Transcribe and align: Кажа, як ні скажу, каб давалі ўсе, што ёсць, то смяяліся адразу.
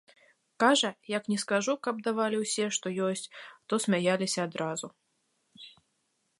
Кажа, 0.61 0.89
як 1.17 1.27
ні 1.31 1.37
скажу, 1.43 1.75
каб 1.87 1.99
давалі 2.07 2.37
ўсе, 2.45 2.65
што 2.79 2.95
ёсць, 3.09 3.29
то 3.69 3.73
смяяліся 3.87 4.39
адразу. 4.49 4.87